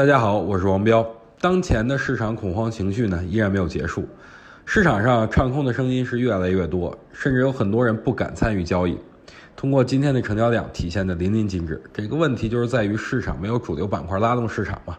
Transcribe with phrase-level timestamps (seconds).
[0.00, 1.06] 大家好，我是王彪。
[1.42, 4.08] 当前的市场恐慌情绪呢，依然没有结束，
[4.64, 8.96] 市场上唱空的声音是越来越多，甚至有很多人不敢参与交易。
[9.54, 11.82] 通过今天的成交量体现的淋漓尽致。
[11.92, 14.96] 这个问题就是在于市场没有主流板块拉动市场嘛。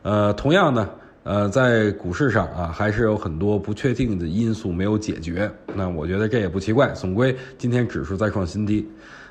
[0.00, 0.88] 呃，同样呢，
[1.22, 5.52] 呃，在股市上啊，还是有很多不确定的因素没有解决。
[5.74, 8.88] 那我觉得这也不奇怪，总归今天指数再创新低。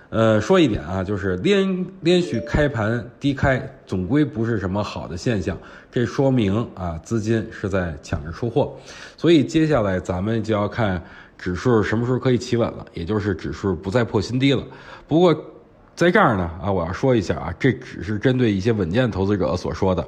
[0.09, 5.55] 呃，说一点啊，就是连连续开盘低开，总归不是什么好的现象。
[5.91, 8.75] 这说明啊，资金是在抢着出货。
[9.17, 10.99] 所以接下来咱们就要看
[11.37, 14.63] 指数什么时候可以企稳了，也就是指数不再破新低了。
[15.07, 15.35] 不过
[15.95, 20.07] 在这儿呢，啊，我要说一下啊，这只是针对一些稳健投资者所说的。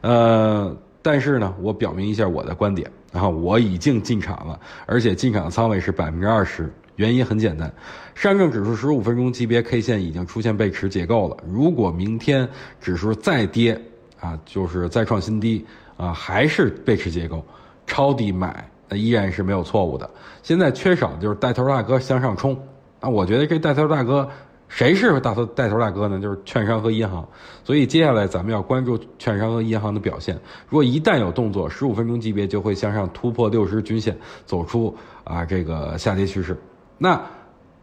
[0.00, 6.72] 呃，但是呢，我表明一下我的观点，啊我已经进场了，而且进场的仓位是百分之二十。
[6.96, 7.72] 原因很简单，
[8.14, 11.36] 上证指数十五分钟级别 K 线已经出现背驰结构了。
[11.50, 12.48] 如果明天
[12.80, 13.80] 指数再跌，
[14.20, 15.64] 啊，就是再创新低，
[15.96, 17.44] 啊，还是背驰结构，
[17.86, 20.08] 抄底买，那依然是没有错误的。
[20.42, 22.54] 现在缺少的就是带头大哥向上冲，
[23.00, 24.28] 啊，我觉得这带头大哥，
[24.68, 26.20] 谁是大头带头大哥呢？
[26.20, 27.26] 就是券商和银行。
[27.64, 30.38] 所以接下来咱们要关注券商和银行的表现。
[30.68, 36.56] 如果一旦有动作，十五分钟级别就会向上突破六十均线，走出啊这个下跌趋势。
[37.02, 37.20] 那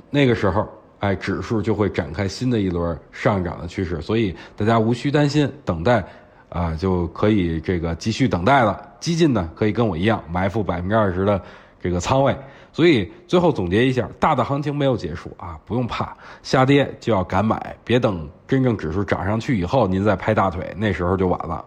[0.09, 0.65] 那个时候，
[0.99, 6.01] 哎，指数就会展开新的一轮上涨的趋势，所以大家无需担心，等待
[6.47, 8.81] 啊就可以这个继续等待了。
[9.01, 11.41] 激进呢，可以跟我一样埋伏百分之二十的
[11.81, 12.33] 这个仓位。
[12.71, 21.65] 所以最后总结一下，大的行情没有结束啊，不用怕，下跌就要敢买，别等真正指数涨上去以后您再拍大腿，那时候就晚了。